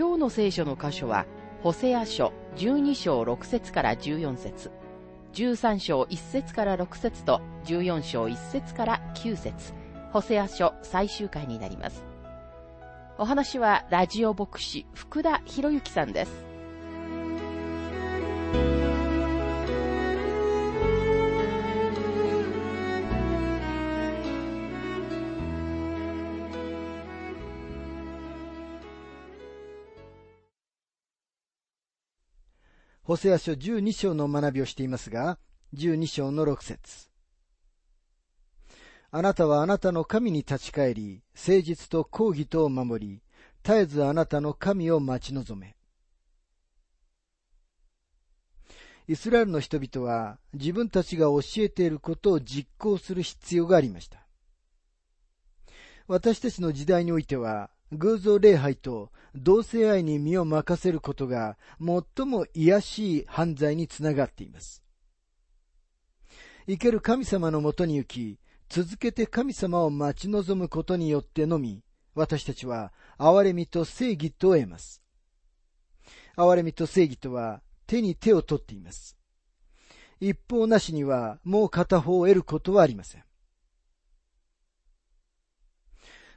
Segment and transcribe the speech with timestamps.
[0.00, 1.26] 今日の聖書の箇所は、
[1.62, 4.70] ホセア書12章6節から14節
[5.34, 9.74] 13章1節から6節と14章1節から9節
[10.10, 12.02] ホセア書最終回になります。
[13.18, 16.49] お話はラジオ牧師福田博之さんです。
[33.10, 35.40] ホセア書12章の学びをしていますが、
[35.74, 37.08] 12章の6節
[39.10, 43.20] あなたはあなたの神に立ち返り、誠実と抗義とを守り、
[43.64, 45.74] 絶えずあなたの神を待ち望め。
[49.08, 54.24] イスラエルの人々は自分たちが教えていることを実行する必要がありました。
[56.06, 64.82] 私たちの時代においては、偶像礼拝と同性愛に身を任せることが最も癒しい犯罪につながっています。
[66.66, 71.82] 生ける神様のもとに行き、続けて神様を待ち望むことによってのみ、
[72.14, 75.02] 私たちは憐れみと正義と得ます。
[76.36, 79.16] 憐れみと正義とは手に手を取っています。
[80.20, 83.24] 一方なしにはもう片方を得ることはありません。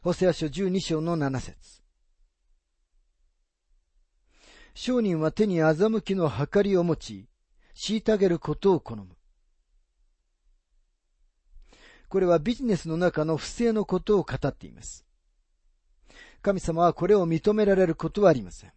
[0.02, 1.83] ホセア書12章の7節
[4.73, 7.28] 商人は手に欺きの計りを持ち、
[7.75, 9.07] 虐げることを好む。
[12.09, 15.06] これはビジネスの中の不正のことを語っています。
[16.41, 18.73] 神様はこれを認められることはありません。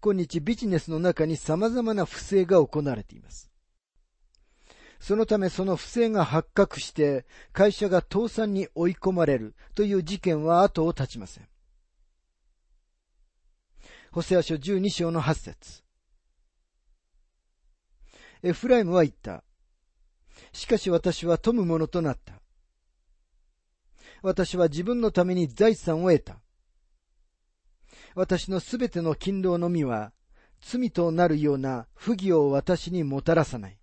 [0.00, 3.50] 今日ビジネスの中に様々な不正が行われています。
[4.98, 11.51] そのためその不正が発覚して会社が倒産に追い込まれるという事件は後を絶ちません。
[14.12, 15.82] ホセア書12章の8節
[18.42, 19.42] エフライムは言った。
[20.52, 22.34] しかし私は富むものとなった。
[24.20, 26.42] 私は自分のために財産を得た。
[28.14, 30.12] 私のすべての勤労の実は
[30.60, 33.78] 罪となるような不義を私にもたらさない。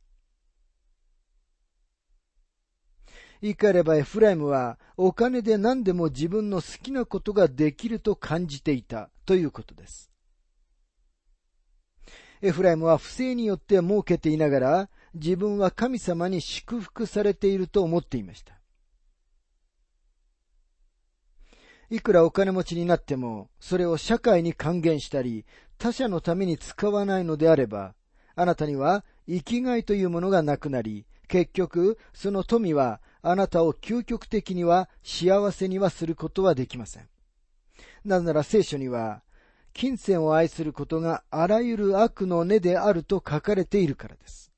[3.42, 10.12] 言い換えればエフライムはお金で何でも自分の好きなことができると感じていたということです。
[12.42, 18.60] エフライムは不正によって儲けていながら自分は神様に祝福されていると思っていました。
[21.90, 25.46] いくらお金持ちになっても、それを社会に還元したり、
[25.80, 27.96] 他者のために使わないのであれば、
[28.36, 37.10] あなたには生きがいというものがなくなり、結局、その富はあなたを究極的には幸せにはすることはできません。
[38.06, 39.24] なぜなら聖書には、
[39.80, 44.52] 金銭を愛することがあらゆる悪の根であると書かれているからです。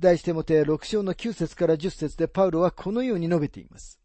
[0.00, 4.00] 題してもて6章の9節から10節でパウロはこのように述べています。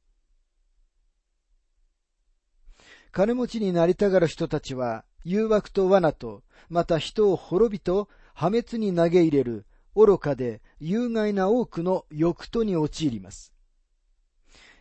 [3.12, 9.66] 金持ちになりたがる人たちは、誘惑と罠と、また人を滅びと破滅に投げ入れる
[9.96, 13.52] 愚かで有害な多くの欲とに陥ります。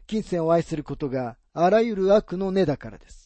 [0.07, 3.22] 金銭を愛することがあらゆる悪の根だからです。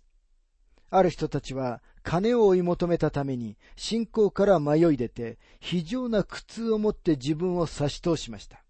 [0.91, 8.63] ある人たちは金を追い求めたために信仰から迷い出て非常な苦痛を持って自分を差し通しました。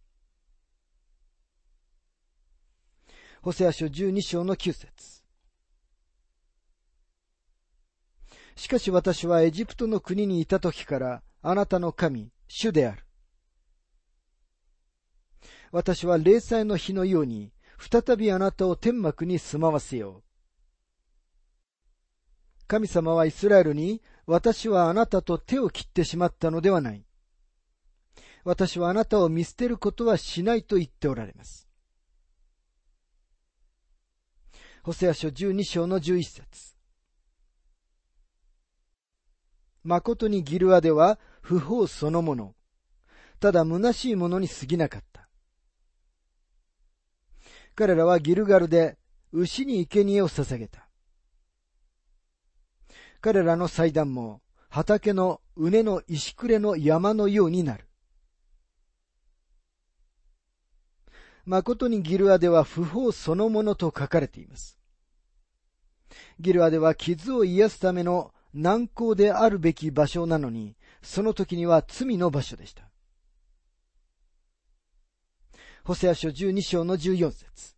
[3.42, 5.22] ホセア書12章の9節
[8.56, 13.04] しかし私はエジプトの国にいた時からあなたの神、主である。
[15.70, 20.25] 私は霊祭の日のように、再びあなたを天幕に住まわせよう。
[22.66, 27.04] 神様はイスラエルに、私はあなたと手を切ってしまったのではない。
[28.44, 31.68] 私はあなたを見捨てることはしないと言っておられます。
[34.82, 36.76] ホセア書12章の11節
[39.82, 42.54] 誠にギルアでは不法そのもの。
[43.40, 45.28] ただ虚しいものに過ぎなかった。
[47.74, 48.96] 彼らはギルガルで
[49.32, 50.85] 牛に生贄を捧げた。
[53.20, 57.86] 彼らの祭壇も畑の畝の石くれの山のようになる。
[61.44, 64.78] 誠にギルアでは不法そのものと書かれています。
[66.40, 72.90] ギルアでは傷を癒すための難航であるべき場所なのに、その時には罪の場所でした。
[75.84, 77.75] ホセア書12章の14節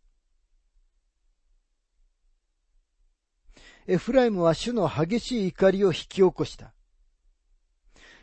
[3.91, 6.73] エフライムは主の激しい怒りを引き起こした。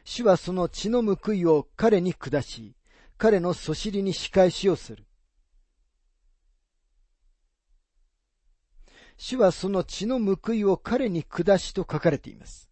[0.05, 2.77] 主はその血の報いを彼に下し、
[3.19, 5.05] 彼のそしりに仕返しをする。
[9.17, 12.71] 主はその血の報いを彼に下しと書かれています。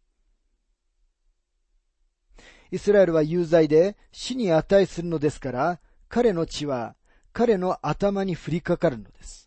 [2.70, 6.94] イスラエルは有罪で死に値するのですから、彼の血は
[7.32, 9.43] 彼の頭に降りかかるのです。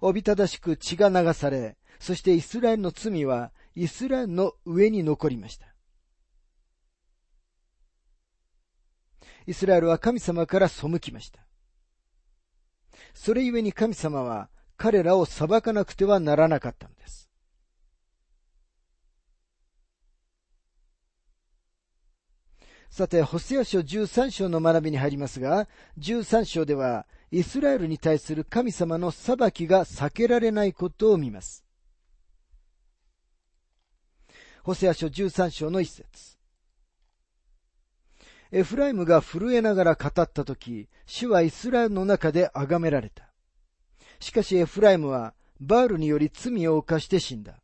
[0.00, 5.66] おびただしく血が流され、そしてイスラエルの罪はイスラエルの上に残りました。
[9.46, 11.40] イスラエルは神様から背きました。
[13.14, 17.28] それゆえに神様は彼らを裁かなくてはならなかったのです。
[22.90, 25.68] さて、ホセア書13章の学びに入りますが、
[25.98, 31.64] 13章では、イスラエルに対する神様の裁きが避けられないことを見ます。
[34.62, 36.38] ホセア書13章の一節。
[38.52, 43.32] エフライムが震えながら語ったとき、主はイスラエルの中で崇められた。
[44.18, 47.60] しかしエフライムはバールにより罪を犯して死んだ。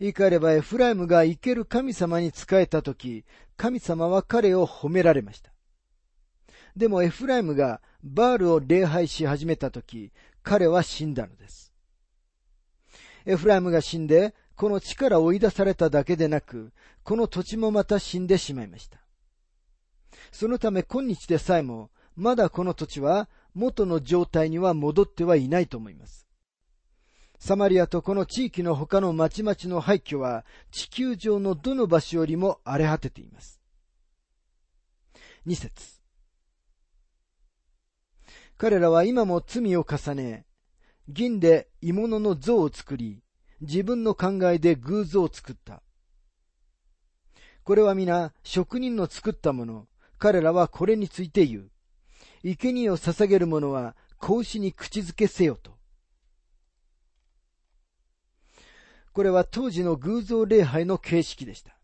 [0.00, 3.24] 言い換えればエフライムが生ける神様に仕えたとき、
[3.56, 5.52] 神様は彼を褒められました。
[6.76, 10.12] でもエフライムがバールを礼拝し始めたとき、
[10.42, 11.72] 彼は死んだのです。
[13.26, 16.72] エフライムが死んで、この地から追い出されただけでなく、
[17.02, 18.98] この土地もまた死んでしまいました。
[20.32, 26.26] そのため今日でさえも、まだこの土地は元の状態には戻ってはいないと思います。
[27.38, 33.60] サマリアとこの地域の他の町々の廃墟は地球上のどの場所よりも荒れ果てています。
[35.46, 35.99] 二節
[38.60, 40.44] 彼らは今も罪を重ね、
[41.08, 43.22] 銀で鋳物の像を作り、
[43.62, 45.82] 自分の考えで偶像を作った。
[47.64, 49.88] これは皆職人の作ったもの。
[50.18, 51.70] 彼らはこれについて言う。
[52.44, 55.78] 生贄を捧げる者は格子に口づけせよと。
[59.14, 61.78] これは当時の偶像礼拝の形式でした。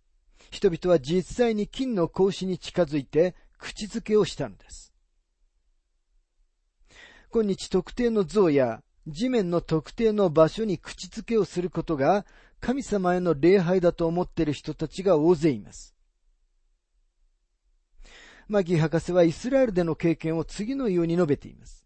[0.50, 4.92] 人々は実際に金の格子に近づいて口づけをしたのです。
[7.30, 12.26] 今日特定の像や地面の特定の場所に口づけをすることが
[12.60, 15.94] 神様への礼拝だと思っている人たちが大勢います。
[18.48, 21.84] マギー博士はイスラエルでの経験を次のように述べています。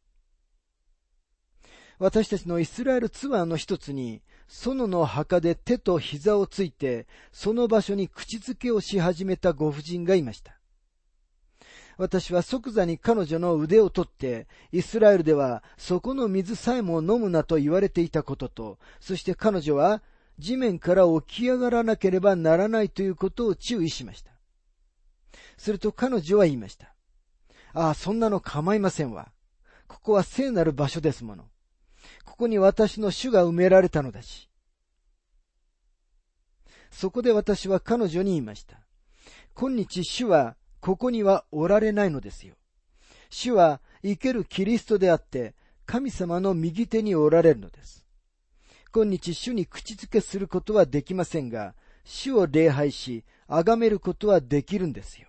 [1.98, 10.59] 私たちのイスラエルツアーの一つに、園の墓で手と膝をついて、その場所に口づけをし始めたご婦人がいました。
[12.00, 20.00] 私は即座に彼女の腕を取って、イスラエルではそこの水さえも飲むなと言われていたことと、そして彼女は
[20.38, 24.30] 地面から起き上がらなければならないということを注意しました。
[25.58, 26.94] すると彼女は言いました。
[27.74, 29.30] ああ、そんなの構いませんわ。
[29.86, 31.44] ここは聖なる場所ですもの。
[32.24, 34.48] ここに私の主が埋められたのだし。
[36.90, 38.78] そこで私は彼女に言いました。
[39.54, 42.54] 今日主はここにはおられないのですよ。
[43.28, 45.54] 主は生けるキリストであって、
[45.86, 48.04] 神様の右手におられるのです。
[48.92, 55.28] 今日主に口づけすることはできませんが、主を礼拝し、崇めることはできるんですよ。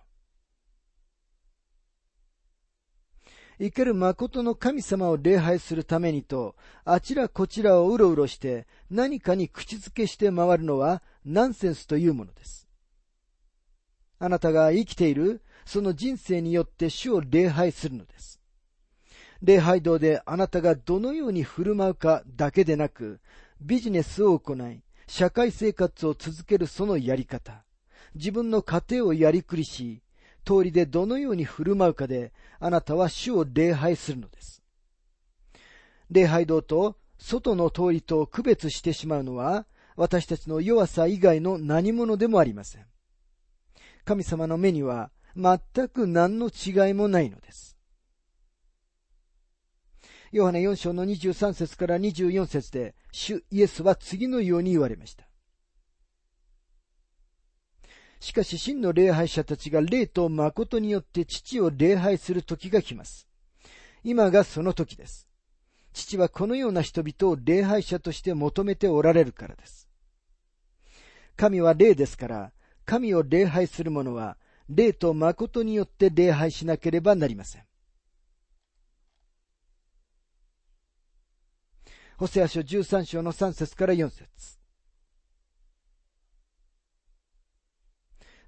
[3.58, 12.61] 生ける誠の神様を礼拝するためにと、あちらこちらをうろうろして何かに口づけして回るのはナンセンスというものです。
[14.22, 18.40] あなたが生きているその人生によって主を礼拝するのです。
[19.42, 23.18] 礼拝堂であなたがどのように振る舞うかだけでなく、
[23.60, 27.64] ビジネスを行い、社会生活を続けるそのやり方、
[28.14, 30.02] 自分の家庭をやりくりし、
[30.44, 34.62] 通りでどのように振る舞うかで、あなたは主を礼拝するのです。
[36.12, 42.86] 礼拝堂と外の通りと区別してしまうのは、私たちの弱さ以外の何者でもありません。
[44.04, 47.76] 神様の目には全く何の違いもないのです。
[50.32, 55.28] ヨハネ4章の23節から24節で、主イエスは次のように言われました。
[58.18, 63.28] しかし真の礼拝者たちが霊と誠によって父を礼拝する時が来ます。
[64.04, 65.28] 今がその時です。
[65.92, 69.88] 父はこのような人々を礼拝者として求めておられるからです。
[71.36, 72.52] 神は霊ですから、
[72.84, 74.36] 神を礼拝する者は、
[74.68, 77.64] 霊と誠によって礼拝しなければなりません。
[82.16, 84.58] ホセア書13章の3節から4節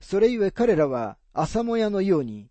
[0.01, 2.51] それゆえ彼らは朝もやのように、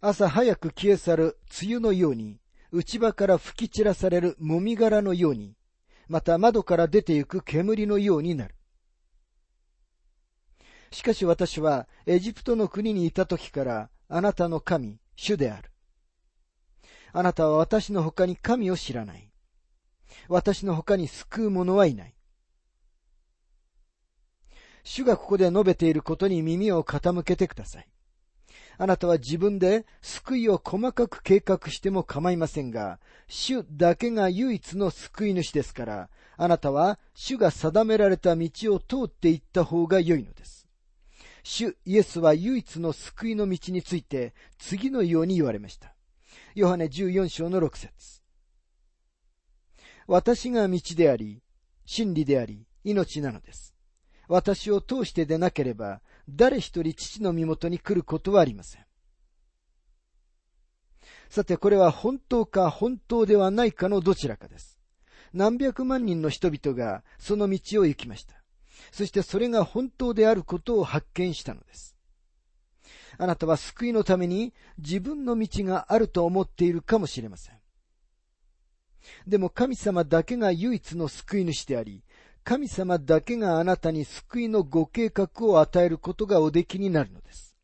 [0.00, 2.40] 朝早く消え去る梅雨のように、
[2.72, 5.54] 内場から吹き散らされるもみ殻のように、
[6.08, 8.55] また窓から出てゆく煙のようになる。
[10.90, 15.70] しかし私はエジプトの国にいた時からあなたの神、主である。
[17.12, 19.30] あなたは私の他に神を知らない。
[20.28, 22.14] 私の他に救う者はいない。
[24.84, 27.88] 主がここで述べていることに耳を傾けてください。
[28.78, 40.65] あなたは自分で救いを細かく計画しても構いませんが、主だけが唯一の救い主ですから、あなたは主が定められた道を通っていった方が良いのです。
[41.48, 45.94] 主イエスは唯一の救いの道について次のように言われました。
[46.56, 48.20] ヨハネ14章の6節
[50.08, 51.44] 私が道であり、
[51.84, 53.76] 真理であり、命なのです。
[54.26, 58.84] 私を通してでなければ、誰一人父の身元に来ることはありません。
[61.28, 64.80] さて、これは本当か本当ではないかのどちらかです。
[65.32, 68.42] 何百万人の人々がその道を行きました。
[68.92, 71.96] そしてそれが本当であることを発見したのです。
[73.18, 77.56] あなたは救いのために自分の道があると思っているかもしれません。
[79.26, 82.02] でも神様だけが唯一の救い主であり、
[82.44, 87.56] 神様だけがあなたに救いのご計画を与えることがおできになるのです。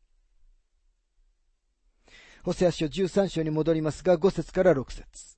[2.43, 5.37] ホセア書13章に戻りますが、5節から6節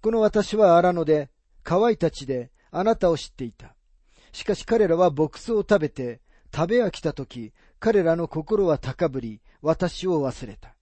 [0.00, 1.30] この私は荒野で、
[1.64, 3.75] 乾いた地であなたを知っていた。
[4.36, 6.20] しかし彼らは牧草を食べて、
[6.54, 10.76] 食べ飽きたとき、彼らの心は高ぶり、私を忘れた。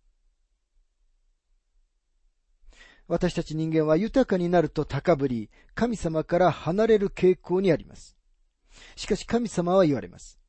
[3.07, 8.17] 私たち人間は豊かになると高ぶり、神様から離れる傾向にあります。
[8.97, 10.41] しかし神様は言われます。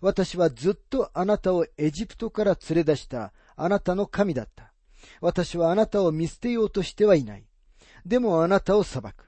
[0.00, 4.72] 私はずっとあなたをエジプトから連れ出したあなたの神だった。
[5.20, 7.44] 私はあなたを見捨てようとしてはいない。
[8.06, 9.27] でもあなたを裁く。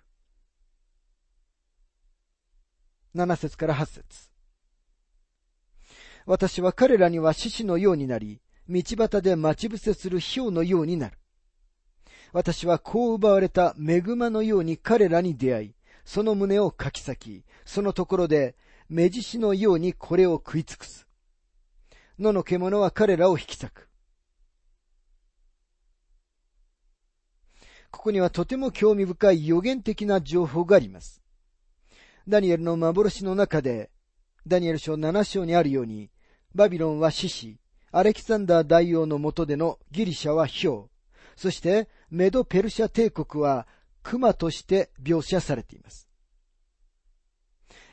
[3.14, 4.30] 7節から8節
[6.26, 11.18] 私は彼らには獅子のようになり、道端で待ち伏せする氷のようになる。
[12.32, 15.74] 私はこう奪われた恵まのように彼らに出会い、
[16.04, 18.54] その胸をかき裂き、そのところで
[18.88, 21.08] 目獅子のようにこれを食い尽くす。
[22.18, 23.88] 野の獣は彼らを引き裂く。
[27.90, 31.19] ここにはとても興味深い予言的な情報があります。
[32.30, 33.90] ダニエルの幻の中で、
[34.46, 36.10] ダニエル書7章にあるように、
[36.54, 37.58] バビロンは獅子、
[37.92, 40.88] アレキサンダー大王の下でのギリシャは氷、
[41.36, 43.66] そしてメド・ペルシャ帝国は
[44.02, 46.08] 熊として描写されています。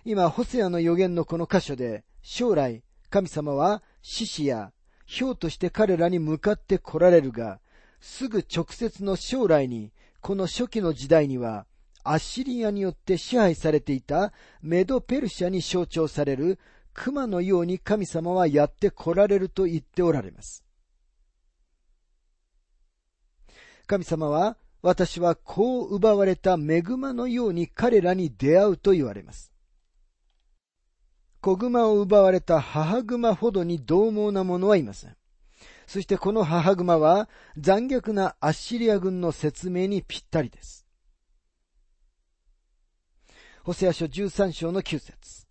[0.05, 4.71] 今、ホセアの予言のこの箇所で、将来、神様は獅子や
[5.19, 7.59] 氷として彼らに向かって来られるが、
[7.99, 9.91] すぐ直接の将来に、
[10.21, 11.65] この初期の時代には、
[12.11, 16.59] アッシリアによって支配されていたメド・ペルシャに象徴される
[16.93, 20.63] 熊のように神様はやって来られると言っておられます。
[23.85, 29.51] 神様は、私はこう奪われた恵まのように彼らに出会うと言われます。
[31.41, 35.15] 子熊を奪われた母熊ほどに獰猛な者はいません。
[35.85, 40.86] そしてこの母熊は残虐なアッシリア軍の説明にぴったりです。
[43.67, 45.45] ホセア書13章の9節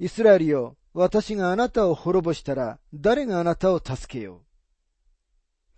[0.00, 4.42] イスラエルよ、私があなたを滅ぼしたら誰があなたを助けよ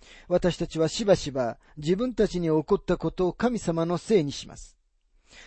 [0.00, 4.78] う私たちはしばしば自分たちに起こったことを神様のせいにします。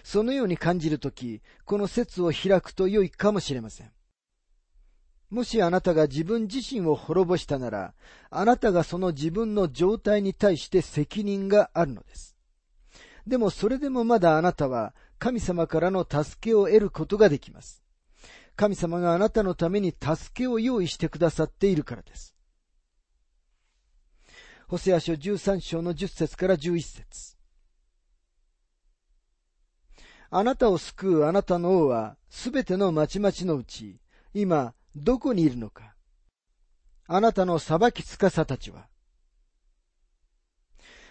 [0.03, 3.91] そのように感じるとき、この説を開くと良いかもしれません。
[5.31, 7.95] もしあなたが自分自身を滅ぼしたなら、
[8.29, 12.36] あなたがその自分の状態に対して責任があるのです。
[13.27, 17.83] でもそれでもまだあなたは神様からの助けを得ることができます。
[18.55, 22.35] 神様があなたのために助けを用意してくださっているからです。
[24.67, 27.35] ホセア書13章の10節から11節
[30.29, 33.99] あなたを救うあなたの王はすべての町々のうち、
[34.33, 35.95] 今どこにいるのか
[37.07, 38.87] あなたの裁きつかさたちは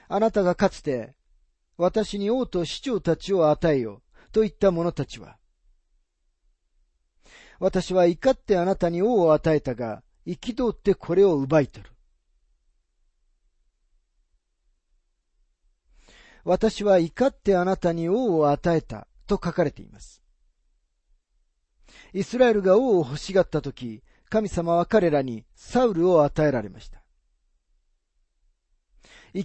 [0.09, 1.16] あなたがかつて
[1.77, 4.03] 私に王と市長たちを与えよ
[4.33, 5.37] と言った者たちは
[7.59, 11.91] 私は怒ってあなたに王を与えたが、憤ってこれを奪い取る。
[16.45, 20.23] 私は怒ってあなたに王を与えたと書かれています。
[22.13, 27.03] イスラエルが王を欲しがったとき、神様は彼らにサウルを与えられました。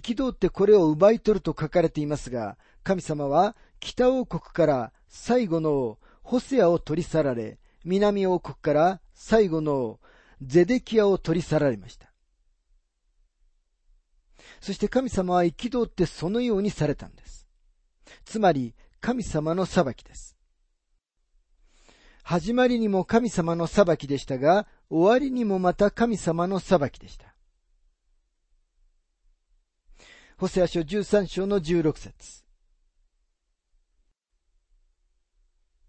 [0.00, 9.98] 憤ってこれを奪い取ると書かれていますが、神様は北王国から最後の、ホセアを取り去られ、南王国から最後の、
[10.40, 12.12] ゼデキアを取り去られました。
[14.60, 17.48] そして神様は憤ってそのようにされたんです。
[18.24, 20.36] つまり、神様の裁きです。
[22.22, 27.31] 始まりにも神様の裁きでしたが、終わりにもまた神様の裁きでした。
[30.42, 32.42] ホセア書13章の16節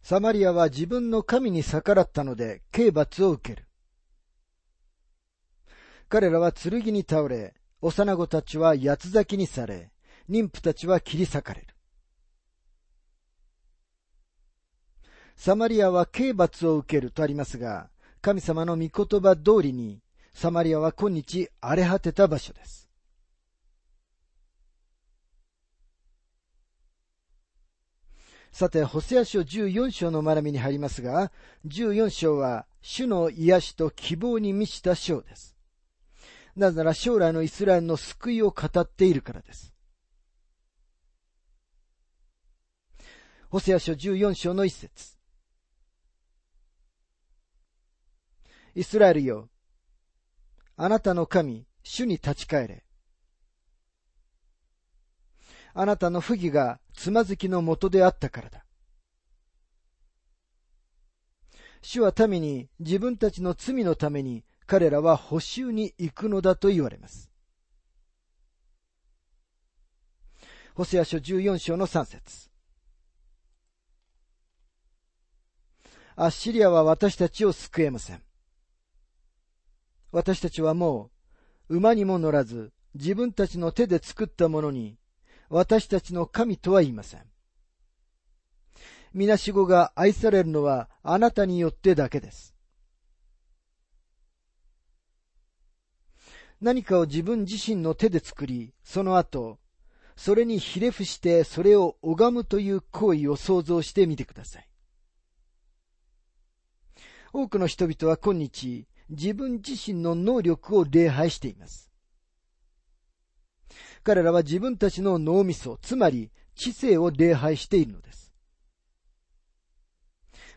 [0.04, 3.68] サマリアは自分の神に逆らったので刑罰を受ける。
[6.08, 9.92] 彼らは剣に倒れ、幼子たちは八つ咲きにされ、
[10.30, 11.68] 妊婦たちは切り裂かれる。
[15.36, 17.90] サマリアは刑罰を受けるとありますが、
[18.22, 22.83] 神様の御言葉通りに、サマリアは今日荒れ果てた場所です。
[28.54, 31.32] さて、ホセア書14章の学びに入りますが、
[31.66, 35.58] 14章は主の癒しと希望に満ちた章です。
[36.56, 39.74] なぜなら将来のイスラエルの救いを語っているからです。
[43.50, 45.18] ホセア書14章の一節。
[48.76, 49.50] イスラエルよ、
[50.78, 52.83] あなたの神、主に立ち返れ。
[55.74, 58.66] あなたの不義がつまずきのもとであったからだ。
[61.82, 67.30] 主は民に自分たちの罪のために彼らは補修に行くのだと言われます。
[70.76, 72.50] ホセア書14章の3節
[76.16, 78.22] アッシリアは私たちを救えません。
[80.12, 81.10] 私たちはも
[81.70, 84.98] う馬にも乗らず自分たちの手で作ったものに
[85.50, 87.22] 私たちの神とは言いません。
[89.14, 92.56] みなしごが愛されるのはあなたによってだけです。
[96.60, 99.60] 何かを自分自身の手で作り、その後、
[100.16, 104.70] それにひれ伏してそれを拝むという行為を想像してみてください。
[107.34, 111.93] 多くの人々は今日、自分自身の能力を礼拝しています。
[114.04, 118.34] 彼らは自分たちの脳みそ、つまり知性を礼拝しているのです。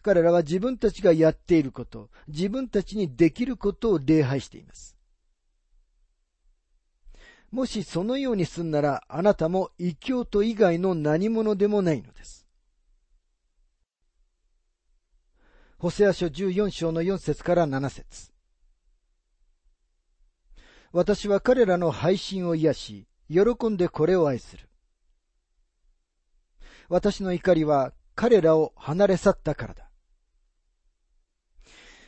[0.02, 4.96] 彼らは自分たちがやっていること、自分たちにできることを礼拝しています。
[7.50, 12.46] もしそのようにすんなら、あなたも異教徒以外の何者でもないのです。
[15.78, 18.32] ホセア書14章の4節から7節
[20.92, 24.68] 私は彼らの配信を癒し、喜んでこれを愛する。
[26.88, 29.90] 私の怒りは彼らを離れ去ったからだ。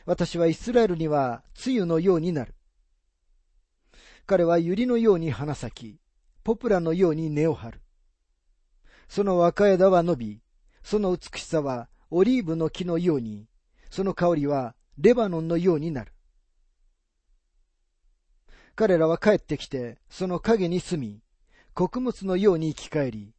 [0.05, 2.55] 私はイスラエルには梅雨のようになる。
[4.25, 5.99] 彼は百合のように花咲き、
[6.43, 7.81] ポプラのように根を張る。
[9.07, 10.41] その若枝は伸び、
[10.83, 13.47] その美しさはオリーブの木のように、
[13.89, 16.13] その香りはレバノンのようになる。
[18.79, 21.21] 彼らは帰ってきて、その影に住み、
[21.73, 23.33] 穀物のように生き返り、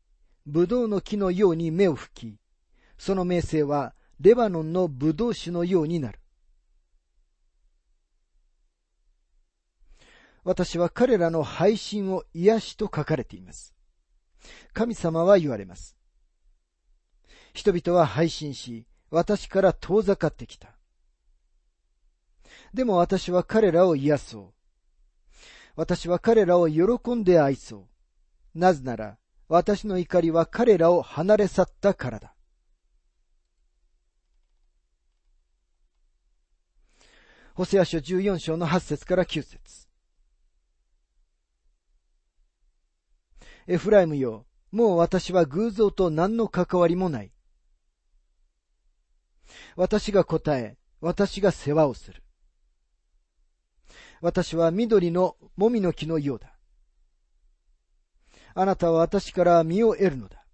[0.44, 2.38] ブドウの木のように目を吹き、
[2.98, 6.20] その名声はレバノンのブドウ酒のようになる。
[10.44, 13.74] 私は彼らの配信を癒しと書かれています。
[14.74, 15.96] 神様は言われます。
[17.54, 20.76] 人々は配信し、私から遠ざかってきた。
[22.74, 24.59] でも私は彼らを癒そう。
[25.80, 27.88] 私は彼らを喜んで愛そ
[28.54, 28.58] う。
[28.58, 29.16] なぜなら、
[29.48, 32.34] 私の怒りは彼らを離れ去ったからだ。
[37.54, 39.88] ホセア書14章の8節から9節
[43.66, 47.32] エフライムよ、もう私は偶像と何の関わりもない。
[49.76, 52.22] 私が答え、私が世話をする。
[54.20, 56.54] 私は緑のもみの木のようだ。
[58.54, 60.44] あなたは私から身を得るのだ。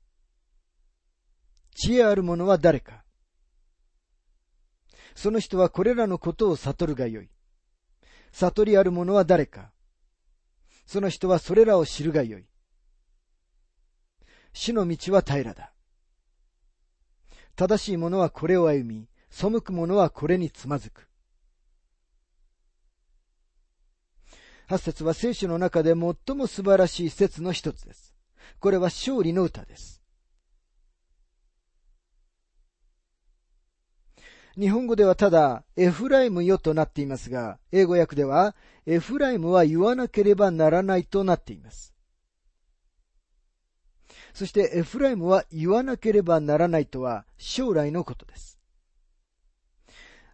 [1.74, 3.04] 知恵ある者は誰か
[5.14, 7.30] その人はこれらのことを悟るがよい。
[8.32, 9.72] 悟りある者は誰か
[10.86, 12.46] その人はそれらを知るがよい。
[14.52, 15.72] 死の道は平らだ。
[17.56, 21.05] 正しい者はこれを歩み、背く者はこれにつまずく。
[24.66, 28.14] 八節は聖書の中で最も素晴らしい説の一つです。
[28.58, 30.02] これは勝利の歌です。
[34.58, 41.94] 日本語ではただ、エフライムよとなっていますが、英語訳では、エフライムは言わなければならないとなっています。
[44.36, 48.58] そしてエフライムは言わなければならないとは将来のことです。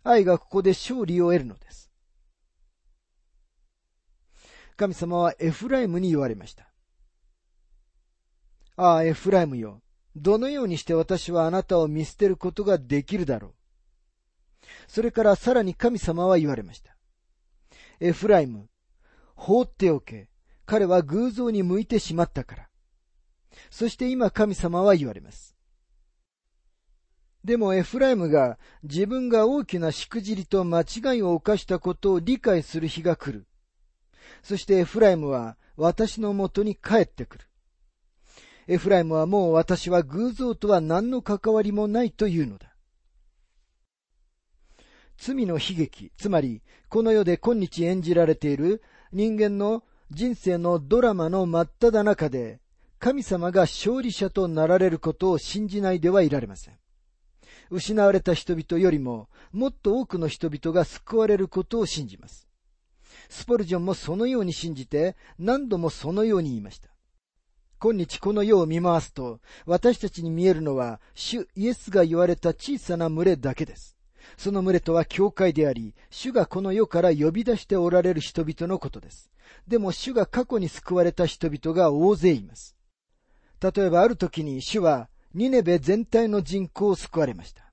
[0.02, 1.91] 愛がここで勝利を得るのです。
[4.82, 6.66] 神様はエフライムに言われました。
[8.74, 9.80] ああ、エフライムよ。
[10.16, 13.54] どのようにして私はあなたを見捨てることができるだろう。
[14.88, 16.96] それからさらに神様は言われました。
[18.00, 18.70] エフライム、
[19.36, 20.28] 放っておけ。
[20.66, 22.68] 彼は偶像に向いてしまったから。
[23.70, 25.54] そして今神様は言われます。
[27.44, 33.46] でもエフライムが自分が大きなしくじりと間違いを犯したことを理解する日が来る。
[34.42, 37.44] そしてエフライムは私のもとに帰ってくる。
[38.68, 42.74] エフライムはもう私は偶像とは何の関わりもないというのだ。
[45.18, 48.82] 罪の悲劇、つまりこの世で今日演じられている
[49.12, 52.60] 人間の人生のドラマの真っ只中で
[52.98, 56.78] 神様が勝利者となられることを信じないではいられません。
[57.70, 62.46] 失われた人々よりももっと多くの人々が救われることを信じます。
[63.28, 66.88] スポルジョンもそのように信じて何度もそのように言いました。
[67.78, 73.96] 今日この世を見回すと私たちに見えるのは主イエスが言われた小さな群れだけです。
[74.36, 79.30] その群れとは教会であり、主がこの世から呼び出しておられる人々のことです。
[79.66, 82.76] でも主が過去に救われた人々が大勢います。
[83.60, 87.71] 例えばある時に主はニネベ全体の人口を救われました。